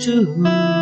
To. 0.00 0.79